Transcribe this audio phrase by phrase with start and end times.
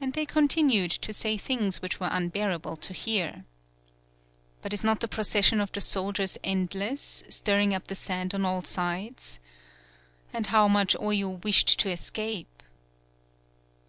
[0.00, 3.44] And they continued to say things which were unbearable to hear.
[4.60, 8.62] But is not the procession of the soldiers endless, stirring up the sand on all
[8.62, 9.40] sides?
[10.32, 12.62] And how much Oyo wished to escape